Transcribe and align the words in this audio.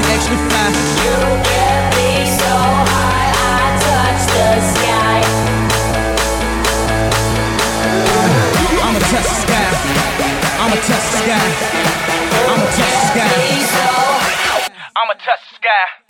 can 0.00 0.10
actually 0.16 0.40
fly. 0.48 0.66
You 1.04 1.16
get 1.44 1.82
me 1.96 2.10
so 2.24 2.52
high, 2.90 3.28
I 3.36 3.68
touch 3.84 4.22
the 4.32 4.48
sky. 4.72 5.20
I'ma 8.86 9.00
touch 9.12 9.28
the 9.28 9.36
sky. 9.44 9.68
I'ma 10.62 10.76
touch 10.76 11.04
the 11.04 11.18
sky. 11.20 11.48
I'ma 12.48 12.66
touch 12.76 12.94
the 12.96 13.08
sky. 13.10 13.32
I'ma 14.96 15.14
touch 15.14 15.42
the 15.50 15.56
sky. 15.56 16.09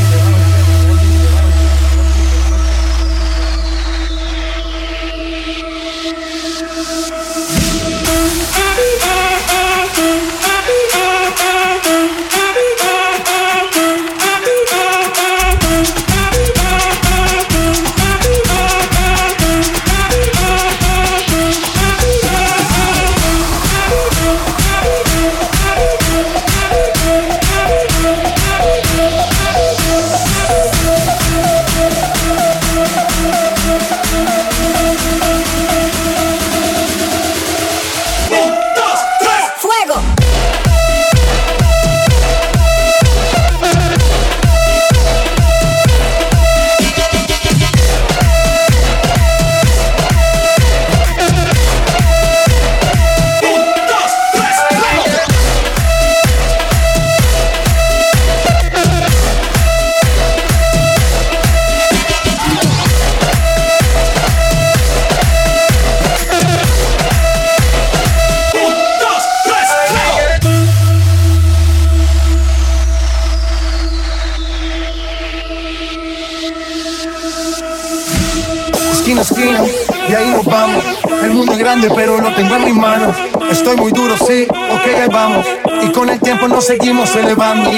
Pero 81.95 82.19
lo 82.19 82.33
tengo 82.35 82.55
en 82.55 82.65
mis 82.65 82.75
manos. 82.75 83.15
Estoy 83.49 83.75
muy 83.77 83.91
duro, 83.91 84.15
sí, 84.17 84.45
ok, 84.49 85.01
ahí 85.01 85.09
vamos. 85.11 85.45
Y 85.83 85.91
con 85.91 86.09
el 86.09 86.19
tiempo 86.19 86.47
nos 86.47 86.65
seguimos 86.65 87.15
elevando. 87.15 87.69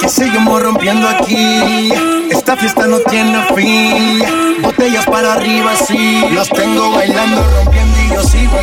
Que 0.00 0.08
seguimos 0.08 0.62
rompiendo 0.62 1.08
aquí. 1.08 1.92
Esta 2.30 2.56
fiesta 2.56 2.86
no 2.86 2.98
tiene 3.00 3.42
fin. 3.54 4.22
Botellas 4.62 5.06
para 5.06 5.34
arriba, 5.34 5.72
sí. 5.76 6.24
Los 6.32 6.48
tengo 6.48 6.90
bailando, 6.92 7.42
rompiendo 7.56 7.98
y 8.00 8.14
yo 8.14 8.22
sigo. 8.22 8.58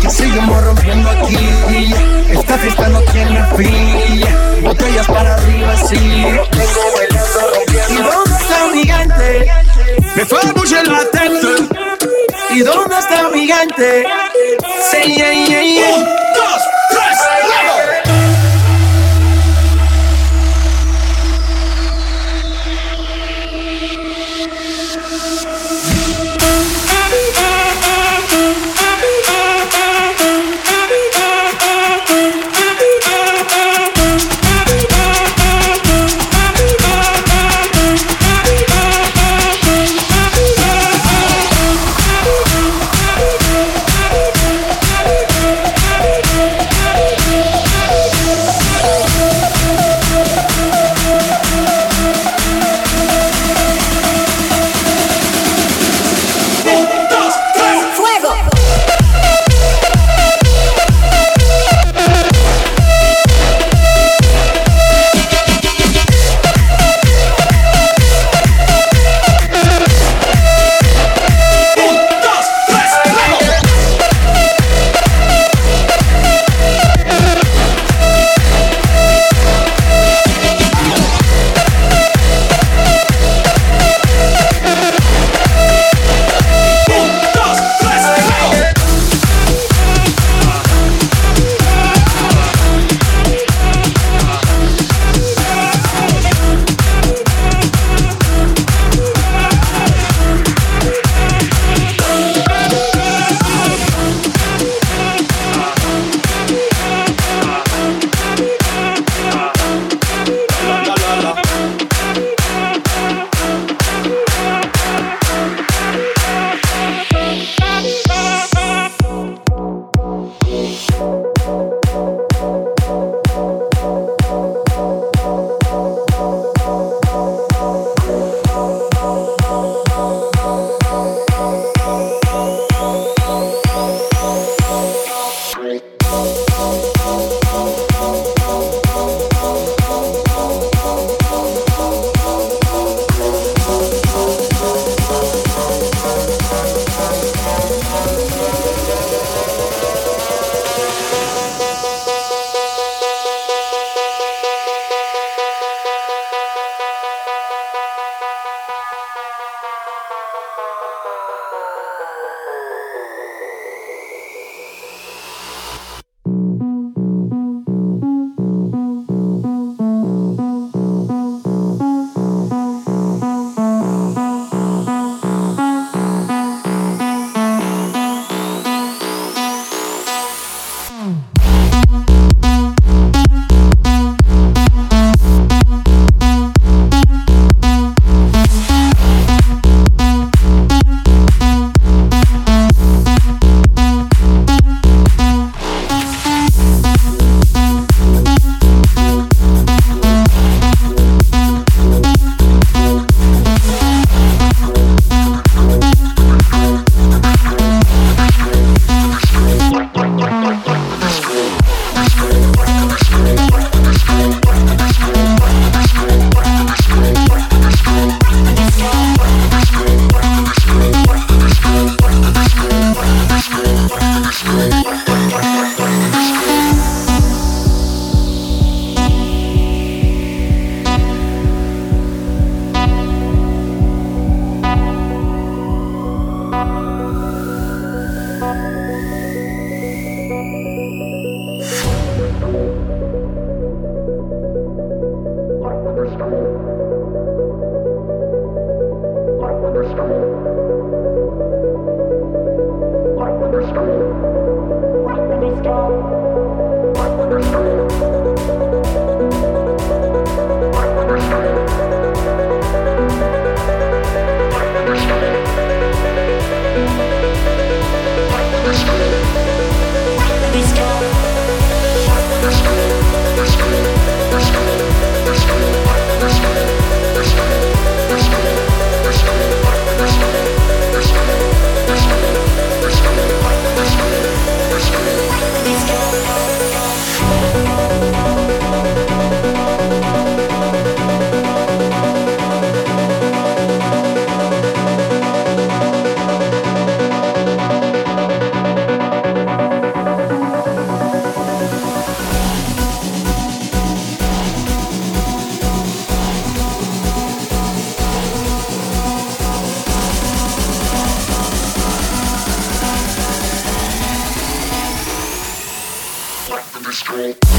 Que 0.00 0.10
seguimos 0.10 0.64
rompiendo 0.64 1.10
aquí. 1.10 1.38
Esta 2.30 2.58
fiesta 2.58 2.88
no 2.88 3.00
tiene 3.02 3.44
fin. 3.56 4.24
Botellas 4.62 5.06
para 5.06 5.34
arriba, 5.34 5.76
sí. 5.88 5.96
tengo 5.96 6.82
bailando, 6.96 7.40
rompiendo. 7.54 7.92
¿Y 7.92 7.96
dónde 7.96 8.30
está 8.40 8.66
mi? 8.72 9.75
Me 10.16 10.24
fue 10.24 10.38
a 10.40 10.52
bouger 10.52 10.88
la. 10.88 11.04
¿Y 12.48 12.60
dónde 12.60 12.98
está 12.98 13.28
mi 13.28 13.40
gigante? 13.40 14.06
Yeah, 15.06 15.62
yeah. 15.62 16.25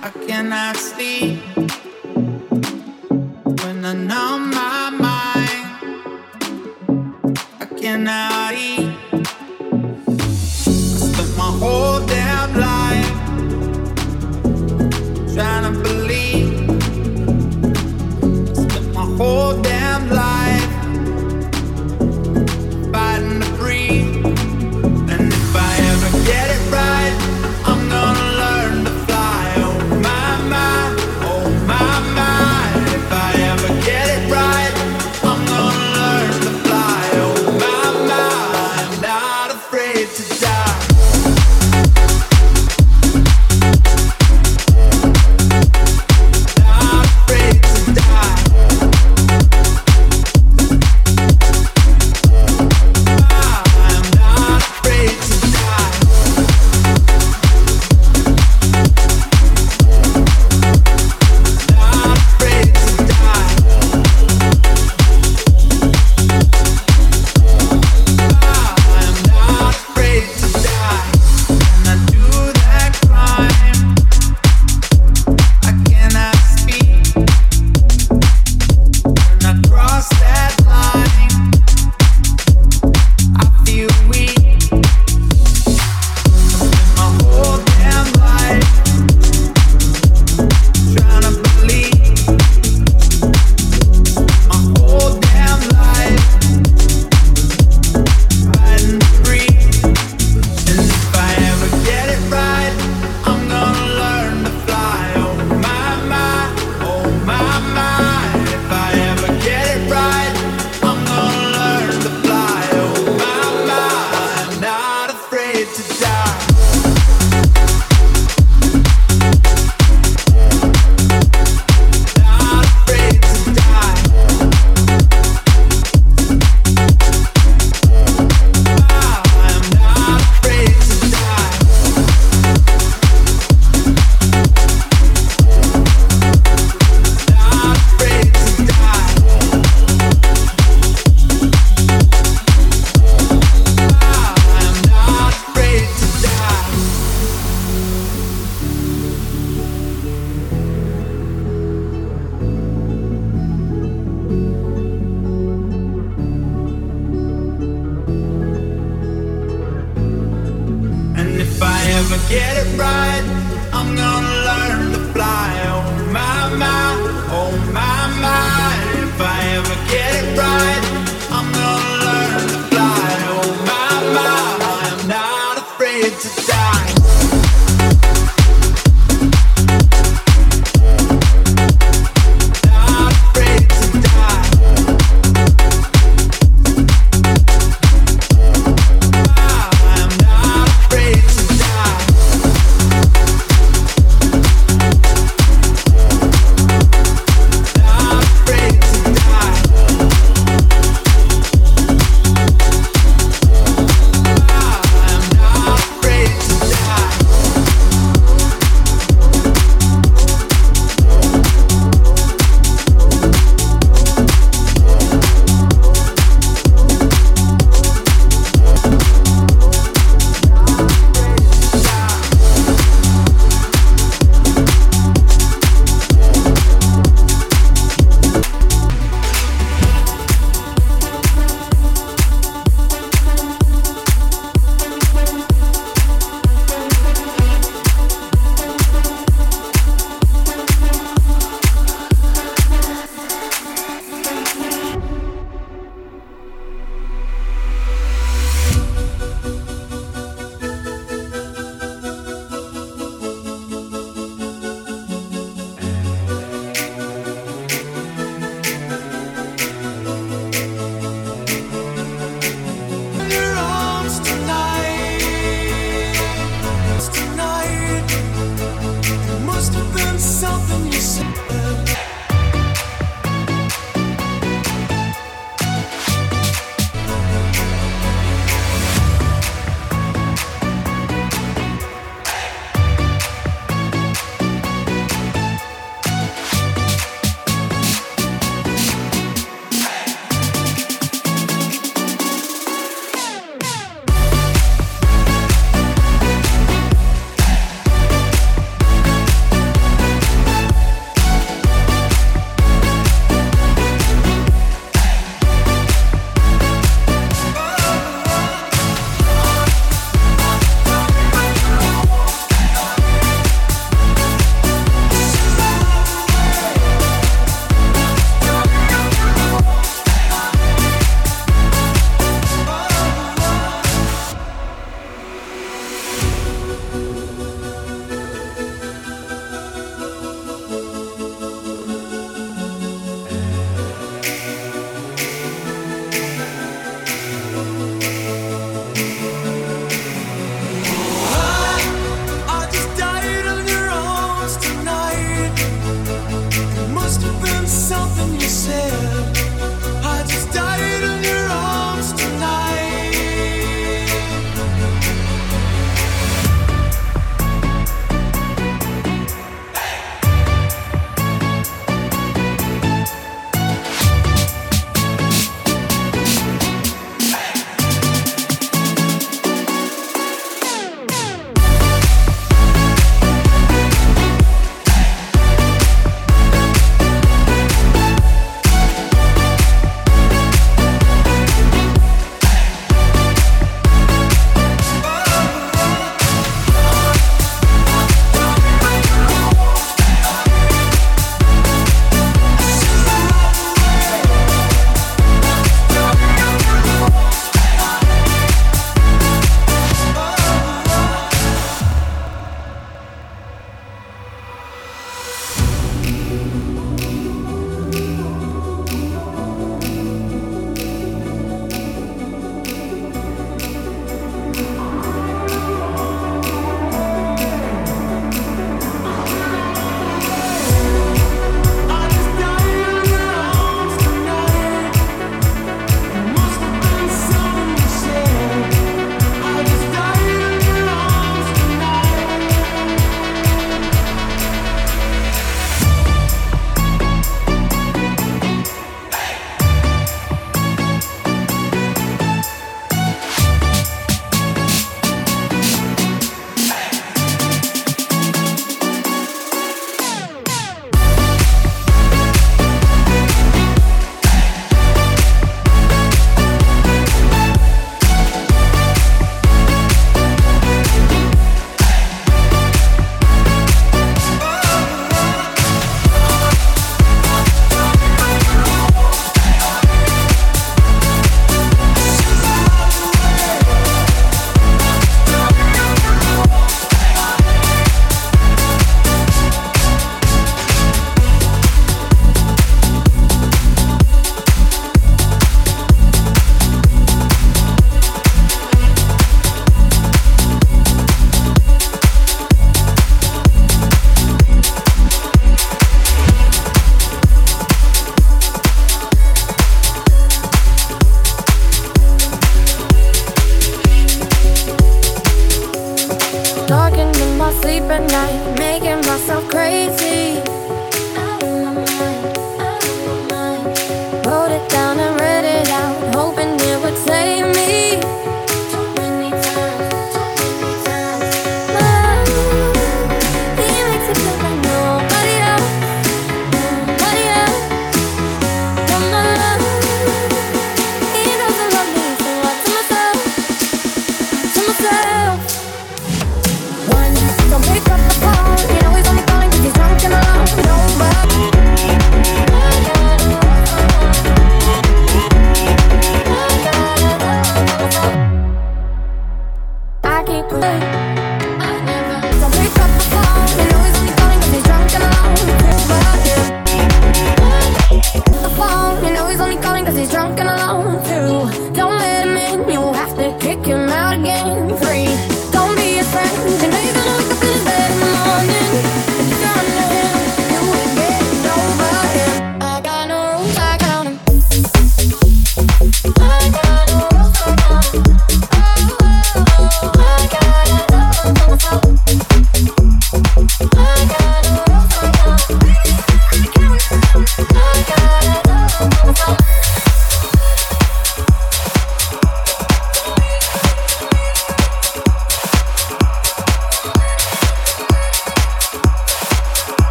I 0.00 0.10
cannot 0.10 0.76
sleep 0.76 1.40
when 3.62 3.84
I 3.84 3.92
numb 3.94 4.50
my 4.50 4.90
mind. 4.90 5.66
I 7.60 7.66
cannot 7.76 8.54
eat. 8.54 8.94
I 9.12 10.98
spent 11.02 11.36
my 11.36 11.50
whole 11.60 11.97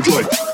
drop 0.00 0.20
it 0.32 0.47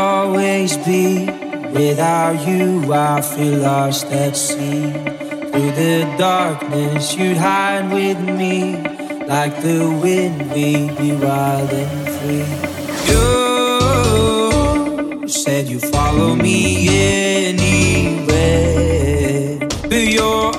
always 0.00 0.76
be. 0.78 1.26
Without 1.80 2.36
you, 2.48 2.92
I 2.92 3.20
feel 3.20 3.58
lost 3.58 4.06
at 4.06 4.36
sea. 4.36 4.90
Through 5.50 5.72
the 5.82 5.96
darkness, 6.18 7.14
you'd 7.16 7.36
hide 7.36 7.86
with 7.92 8.18
me. 8.40 8.54
Like 9.34 9.54
the 9.62 9.80
wind, 10.02 10.36
we'd 10.52 10.96
be 10.98 11.10
wild 11.24 11.70
and 11.82 12.08
free. 12.16 12.48
You 13.10 13.28
said 15.28 15.68
you 15.68 15.78
follow 15.78 16.34
me 16.34 16.58
anywhere, 17.48 18.38
you're 20.16 20.49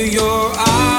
your 0.00 0.52
eyes. 0.56 0.91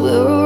we're 0.00 0.37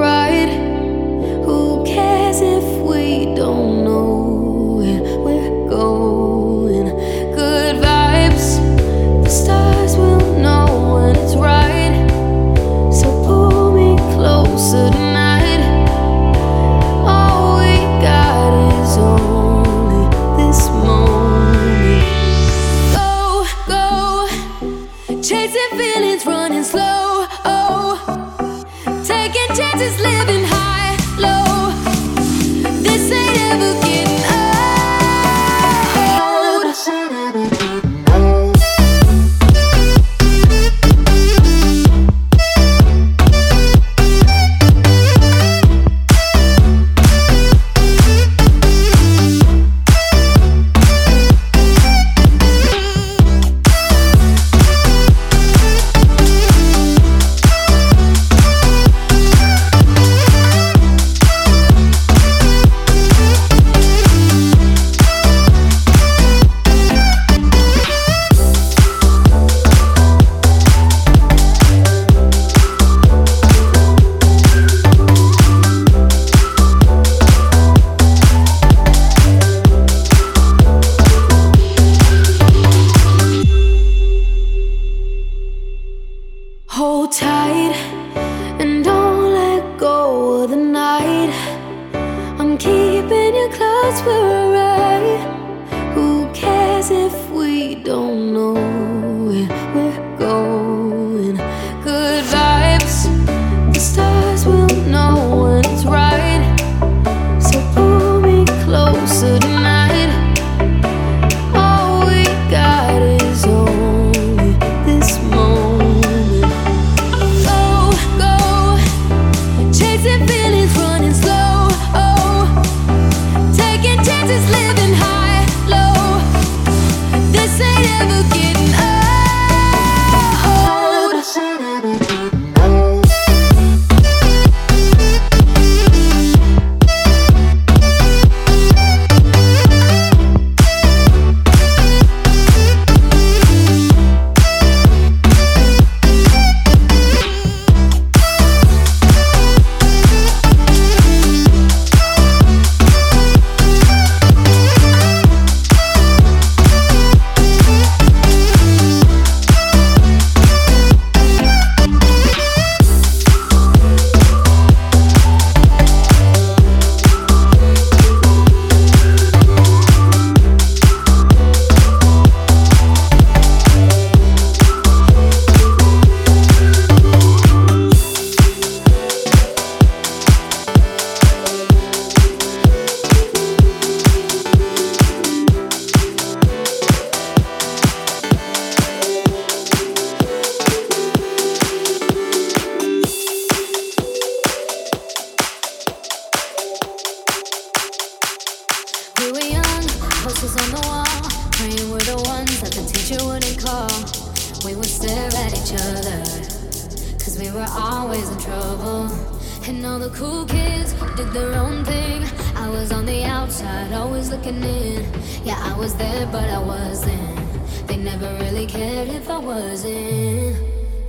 if 219.22 219.30
I 219.30 219.38
wasn't. 219.38 220.56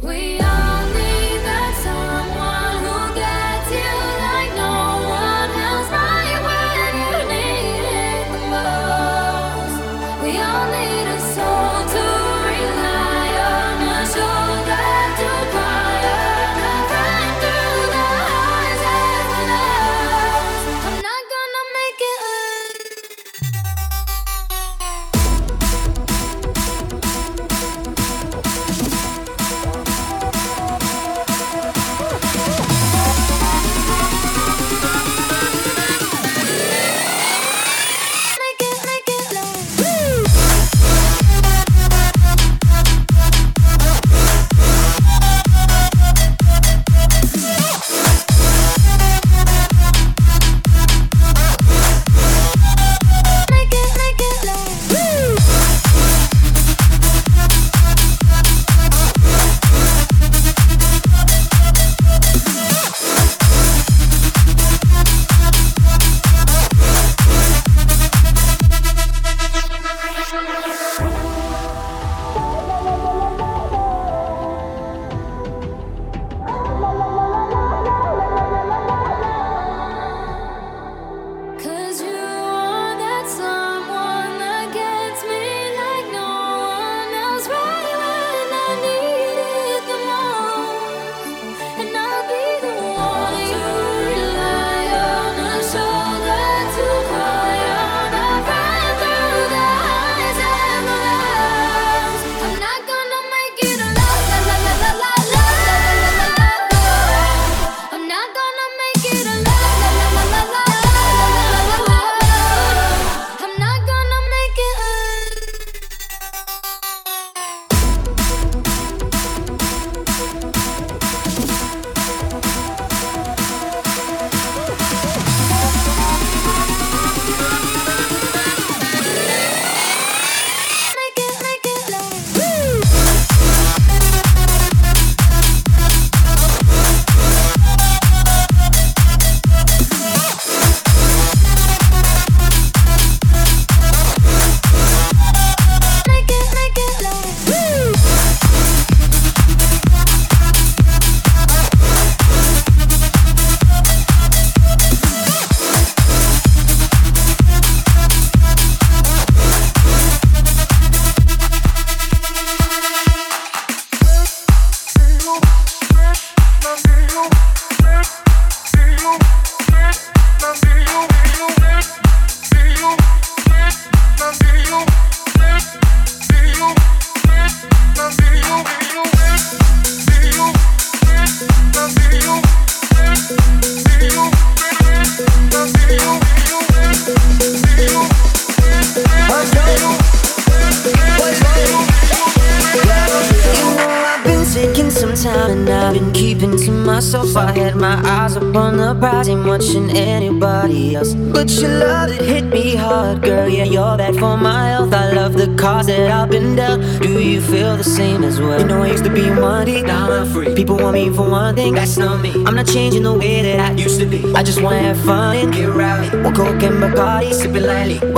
We 0.03 0.39
are. 0.39 0.52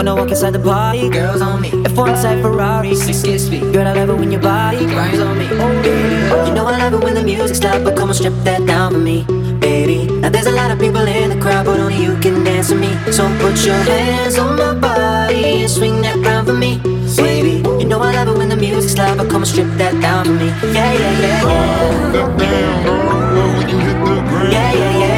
When 0.06 0.16
I 0.16 0.22
walk 0.22 0.30
inside 0.30 0.52
the 0.52 0.60
party, 0.60 1.10
girls 1.10 1.42
on 1.42 1.62
me. 1.62 1.72
F1 1.72 2.10
inside 2.10 2.40
Ferrari, 2.44 2.94
six 2.94 3.24
kiss 3.24 3.50
me. 3.50 3.60
Girl, 3.74 3.88
I 3.88 3.94
love 3.94 4.12
it 4.12 4.18
when 4.20 4.32
your 4.32 4.40
body 4.40 4.86
grinds 4.86 5.20
on 5.20 5.36
me. 5.36 5.48
Oh, 5.50 5.82
baby. 5.82 6.48
You 6.48 6.54
know 6.54 6.68
I 6.68 6.78
love 6.78 6.94
it 6.94 7.04
when 7.04 7.16
the 7.16 7.24
music's 7.24 7.64
loud, 7.64 7.84
but 7.84 7.98
come 7.98 8.10
on, 8.10 8.14
strip 8.14 8.36
that 8.44 8.64
down 8.68 8.92
for 8.92 9.00
me, 9.00 9.24
baby. 9.60 10.06
Now 10.06 10.30
there's 10.30 10.46
a 10.46 10.52
lot 10.52 10.70
of 10.70 10.78
people 10.78 11.02
in 11.08 11.32
the 11.32 11.42
crowd, 11.42 11.66
but 11.66 11.80
only 11.80 11.98
you 11.98 12.16
can 12.20 12.44
dance 12.44 12.70
with 12.70 12.82
me. 12.82 12.92
So 13.12 13.26
put 13.40 13.66
your 13.66 13.82
hands 13.90 14.38
on 14.38 14.56
my 14.60 14.76
body 14.76 15.64
and 15.64 15.72
swing 15.72 16.00
that 16.04 16.18
round 16.18 16.46
for 16.46 16.54
me, 16.54 16.78
baby. 17.18 17.68
You 17.82 17.88
know 17.88 18.00
I 18.00 18.14
love 18.14 18.28
it 18.28 18.38
when 18.38 18.50
the 18.50 18.58
music's 18.58 18.96
loud, 18.96 19.18
but 19.18 19.28
come 19.28 19.42
and 19.42 19.48
strip 19.48 19.76
that 19.80 20.00
down 20.04 20.26
for 20.26 20.34
me. 20.34 20.50
Yeah, 20.72 20.94
yeah, 20.94 21.00
yeah, 21.02 21.20
yeah. 21.20 21.42
Oh, 21.46 22.12
that 22.14 22.38
down, 22.38 23.58
when 23.58 23.70
you 23.70 23.80
hit 23.80 23.98
the 24.06 24.22
ground. 24.30 24.54
Yeah, 24.54 24.72
yeah, 24.72 25.00
yeah, 25.00 25.15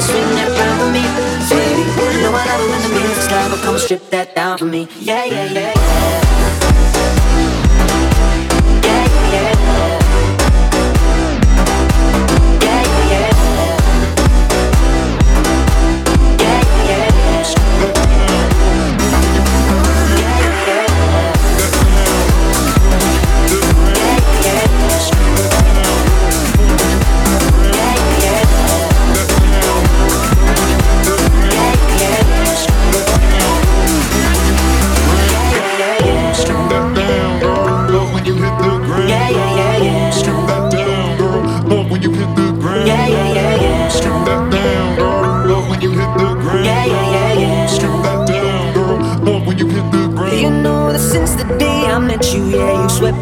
swing 0.00 0.30
that 0.36 0.50
round 0.58 0.92
me, 0.92 1.04
know 2.20 2.32
I 2.32 2.44
love 2.46 2.70
when 2.70 2.82
the 2.82 3.00
music's 3.00 3.30
loud, 3.30 3.50
but 3.50 3.60
come 3.60 3.78
strip 3.78 4.10
that 4.10 4.34
down 4.34 4.58
for 4.58 4.66
me. 4.66 4.88
Yeah, 5.00 5.24
yeah, 5.24 5.44
yeah. 5.52 5.72
yeah. 5.74 6.25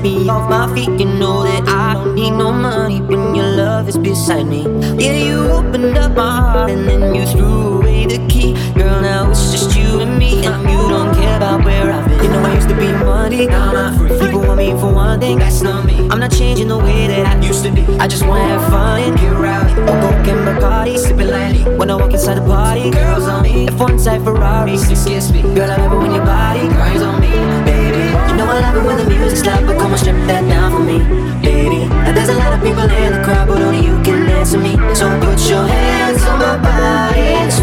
Off 0.04 0.50
my 0.50 0.72
feet. 0.74 1.00
You 1.00 1.06
know 1.06 1.44
that 1.44 1.66
I 1.66 1.94
don't 1.94 2.14
need 2.14 2.32
no 2.32 2.52
money 2.52 3.00
when 3.00 3.34
your 3.34 3.46
love 3.46 3.88
is 3.88 3.96
beside 3.96 4.46
me. 4.46 4.62
Yeah, 5.02 5.16
you 5.16 5.50
opened 5.50 5.96
up 5.96 6.12
my 6.12 6.40
heart 6.40 6.70
and 6.70 6.86
then 6.86 7.14
you 7.14 7.26
threw 7.26 7.78
away 7.78 8.06
the 8.06 8.18
key. 8.28 8.52
Girl, 8.74 9.00
now 9.00 9.30
it's 9.30 9.50
just 9.52 9.76
you 9.76 10.00
and 10.00 10.18
me, 10.18 10.44
and 10.44 10.62
you 10.68 10.88
don't 10.88 11.14
care 11.14 11.36
about 11.36 11.64
where 11.64 11.90
I've 11.90 12.06
been. 12.08 12.13
I 12.54 12.56
used 12.56 12.68
to 12.68 12.76
be 12.76 12.92
money, 12.92 13.46
now 13.48 13.74
I'm 13.74 13.98
free. 13.98 14.16
People 14.16 14.42
want 14.42 14.58
me 14.58 14.70
for 14.78 14.94
one 14.94 15.18
thing, 15.18 15.40
that's 15.40 15.60
not 15.60 15.84
me. 15.84 16.06
I'm 16.08 16.20
not 16.20 16.30
changing 16.30 16.68
the 16.68 16.78
way 16.78 17.08
that 17.08 17.26
I 17.26 17.44
used 17.44 17.64
to 17.64 17.72
be. 17.72 17.82
I 17.98 18.06
just 18.06 18.24
wanna 18.24 18.46
have 18.46 18.70
fun 18.70 19.16
get 19.16 19.32
rowdy. 19.32 19.72
I'll 19.90 20.00
go 20.00 20.10
get 20.22 20.36
Bacardi, 20.46 20.96
sipping 20.96 21.26
lightly. 21.26 21.64
When 21.76 21.90
I 21.90 21.96
walk 21.96 22.12
inside 22.12 22.36
the 22.36 22.42
party, 22.42 22.90
girls 22.90 23.26
on 23.26 23.42
me. 23.42 23.66
F1 23.66 24.04
type 24.04 24.22
Ferrari, 24.22 24.78
six 24.78 25.04
kiss 25.04 25.32
me. 25.32 25.42
Girl, 25.42 25.68
I 25.68 25.76
love 25.78 25.94
it 25.94 25.98
when 25.98 26.12
your 26.14 26.24
body 26.24 26.68
grinds 26.68 27.02
on 27.02 27.20
me, 27.20 27.32
baby. 27.66 28.04
You 28.30 28.36
know 28.38 28.46
I 28.46 28.60
love 28.60 28.76
it 28.76 28.86
when 28.86 28.98
the 28.98 29.06
music's 29.10 29.44
loud, 29.44 29.66
but 29.66 29.76
come 29.76 29.90
on, 29.90 29.98
strip 29.98 30.14
that 30.28 30.48
down 30.48 30.70
for 30.70 30.78
me, 30.78 30.98
baby. 31.42 31.88
Now 31.88 32.12
there's 32.12 32.28
a 32.28 32.34
lot 32.34 32.52
of 32.54 32.62
people 32.62 32.86
in 32.88 33.12
the 33.14 33.24
crowd, 33.24 33.48
but 33.48 33.60
only 33.60 33.84
you 33.84 34.00
can 34.04 34.24
with 34.54 34.62
me. 34.62 34.94
So 34.94 35.08
put 35.20 35.40
your 35.48 35.66
hands 35.66 36.22
on 36.24 36.38
my 36.38 36.56
body 36.58 37.53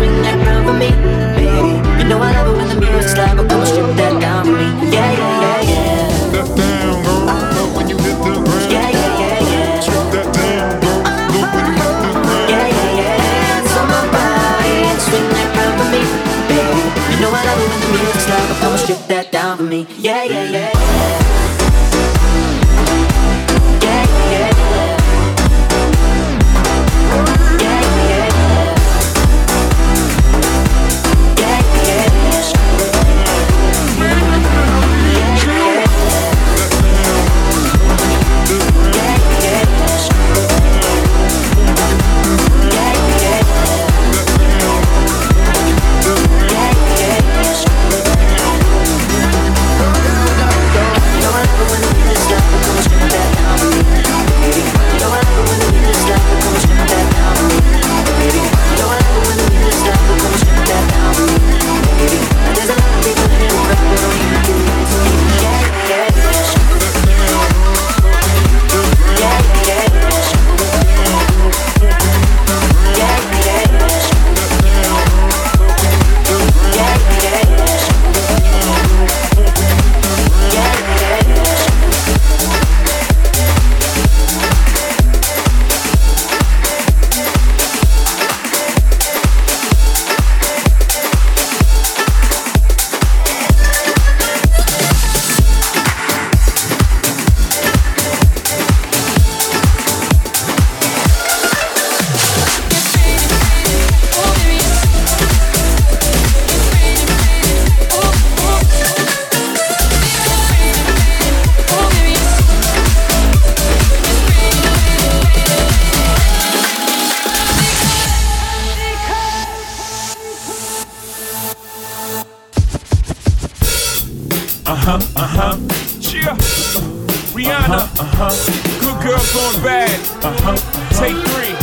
Huh. 128.22 128.38
Good 128.78 129.02
girl 129.02 129.18
going 129.34 129.60
bad. 129.66 129.98
Uh 130.22 130.30
huh. 130.46 130.58
Take 130.94 131.18
three. 131.34 131.58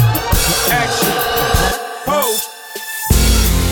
Action. 0.74 1.14
Ho. 2.11 2.34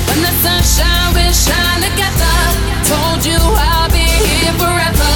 When 0.06 0.22
the 0.22 0.30
sunshine 0.38 1.10
will 1.10 1.34
shine 1.34 1.82
together. 1.82 2.38
Told 2.86 3.26
you 3.26 3.42
I'll 3.42 3.90
be 3.90 4.06
here 4.06 4.54
forever. 4.54 5.14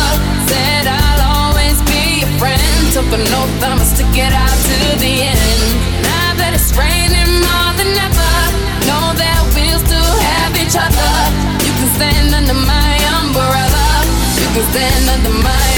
Said 0.50 0.90
I'll 0.90 1.22
always 1.46 1.78
be 1.86 2.26
your 2.26 2.32
friend. 2.42 2.58
Took 2.90 3.06
an 3.14 3.22
oath 3.38 3.62
I 3.62 3.78
must 3.78 3.94
stick 3.94 4.18
it 4.18 4.34
out 4.34 4.58
to 4.66 4.78
the 4.98 5.30
end. 5.30 5.62
Now 6.02 6.42
that 6.42 6.58
it's 6.58 6.74
raining 6.74 7.38
more 7.38 7.70
than 7.78 7.94
ever, 7.94 8.34
know 8.90 9.14
that 9.14 9.46
we'll 9.54 9.78
still 9.86 10.14
have 10.34 10.58
each 10.58 10.74
other. 10.74 11.14
You 11.62 11.70
can 11.78 11.86
stand 11.94 12.34
under 12.34 12.58
my 12.66 12.98
umbrella. 13.22 13.86
You 14.42 14.58
can 14.58 14.66
stand 14.74 15.06
under 15.06 15.38
my 15.38 15.69